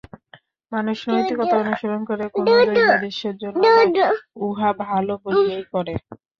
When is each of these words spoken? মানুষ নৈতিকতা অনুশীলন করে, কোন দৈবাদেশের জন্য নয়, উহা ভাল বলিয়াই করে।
মানুষ 0.71 0.97
নৈতিকতা 1.09 1.55
অনুশীলন 1.59 2.01
করে, 2.09 2.23
কোন 2.33 2.45
দৈবাদেশের 2.67 3.35
জন্য 3.41 3.61
নয়, 3.67 3.89
উহা 4.41 4.69
ভাল 4.81 5.05
বলিয়াই 5.23 5.63
করে। 5.73 5.93